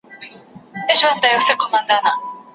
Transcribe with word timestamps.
انسانان 0.89 1.17
به 1.21 1.27
وي 1.31 1.37
اخته 1.39 1.53
په 1.59 1.65
بدو 1.71 1.85
چارو 1.91 2.11